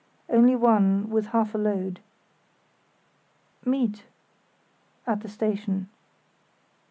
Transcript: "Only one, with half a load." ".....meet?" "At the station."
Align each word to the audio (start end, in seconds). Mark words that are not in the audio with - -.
"Only 0.31 0.55
one, 0.55 1.11
with 1.11 1.27
half 1.27 1.53
a 1.53 1.59
load." 1.59 1.99
".....meet?" 3.63 4.05
"At 5.05 5.19
the 5.21 5.29
station." 5.29 5.89